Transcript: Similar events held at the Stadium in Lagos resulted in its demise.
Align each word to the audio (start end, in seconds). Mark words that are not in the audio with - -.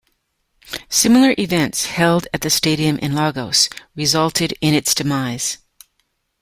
Similar 0.89 1.35
events 1.37 1.85
held 1.85 2.27
at 2.33 2.41
the 2.41 2.49
Stadium 2.49 2.97
in 2.97 3.13
Lagos 3.13 3.69
resulted 3.95 4.55
in 4.59 4.73
its 4.73 4.95
demise. 4.95 5.59